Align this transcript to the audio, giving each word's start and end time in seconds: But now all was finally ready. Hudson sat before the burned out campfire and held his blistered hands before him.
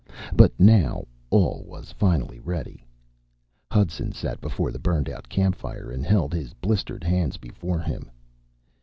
But 0.35 0.51
now 0.59 1.05
all 1.29 1.63
was 1.67 1.91
finally 1.91 2.39
ready. 2.39 2.83
Hudson 3.71 4.11
sat 4.13 4.41
before 4.41 4.71
the 4.71 4.79
burned 4.79 5.07
out 5.07 5.29
campfire 5.29 5.91
and 5.91 6.03
held 6.03 6.33
his 6.33 6.55
blistered 6.55 7.03
hands 7.03 7.37
before 7.37 7.77
him. 7.81 8.09